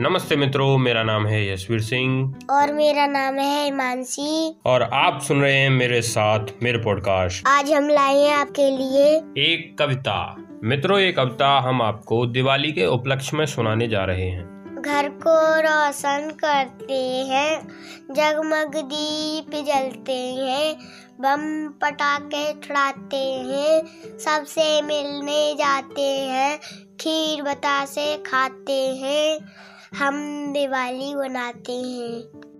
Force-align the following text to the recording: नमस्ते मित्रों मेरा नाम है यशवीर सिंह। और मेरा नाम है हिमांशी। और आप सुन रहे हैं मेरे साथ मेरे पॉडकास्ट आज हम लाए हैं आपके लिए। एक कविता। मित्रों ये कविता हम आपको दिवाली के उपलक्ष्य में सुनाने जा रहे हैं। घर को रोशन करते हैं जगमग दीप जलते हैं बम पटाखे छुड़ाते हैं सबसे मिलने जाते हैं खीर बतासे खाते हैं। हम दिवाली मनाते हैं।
नमस्ते 0.00 0.36
मित्रों 0.36 0.78
मेरा 0.78 1.02
नाम 1.02 1.26
है 1.26 1.52
यशवीर 1.52 1.80
सिंह। 1.80 2.34
और 2.50 2.72
मेरा 2.72 3.06
नाम 3.06 3.34
है 3.34 3.64
हिमांशी। 3.64 4.60
और 4.66 4.82
आप 4.82 5.20
सुन 5.22 5.40
रहे 5.40 5.56
हैं 5.56 5.70
मेरे 5.70 6.02
साथ 6.02 6.46
मेरे 6.62 6.78
पॉडकास्ट 6.78 7.48
आज 7.48 7.72
हम 7.72 7.88
लाए 7.88 8.14
हैं 8.14 8.34
आपके 8.34 8.70
लिए। 8.70 9.16
एक 9.44 9.76
कविता। 9.78 10.36
मित्रों 10.64 10.98
ये 10.98 11.12
कविता 11.12 11.60
हम 11.60 11.82
आपको 11.82 12.26
दिवाली 12.26 12.72
के 12.72 12.86
उपलक्ष्य 12.86 13.36
में 13.36 13.46
सुनाने 13.46 13.88
जा 13.88 14.04
रहे 14.04 14.28
हैं। 14.28 14.44
घर 14.82 15.08
को 15.08 15.60
रोशन 15.60 16.30
करते 16.30 17.02
हैं 17.30 17.68
जगमग 18.10 18.76
दीप 18.76 19.50
जलते 19.50 20.20
हैं 20.34 20.76
बम 21.20 21.68
पटाखे 21.68 22.52
छुड़ाते 22.52 23.24
हैं 23.48 23.82
सबसे 24.18 24.82
मिलने 24.82 25.54
जाते 25.54 26.10
हैं 26.18 26.58
खीर 27.00 27.42
बतासे 27.42 28.16
खाते 28.16 28.86
हैं। 29.02 29.38
हम 29.96 30.46
दिवाली 30.52 31.14
मनाते 31.14 31.72
हैं। 31.72 32.57